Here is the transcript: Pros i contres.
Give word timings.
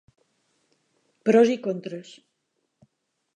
Pros 1.29 1.51
i 1.57 1.59
contres. 1.67 2.15